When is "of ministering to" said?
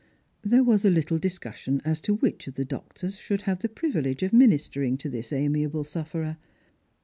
4.23-5.09